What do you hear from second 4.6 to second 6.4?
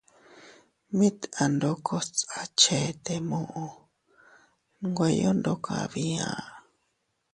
nweyo ndokas bia.